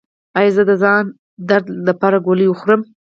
[0.37, 1.03] ایا زه د ځان
[1.49, 2.81] درد لپاره ګولۍ وخورم؟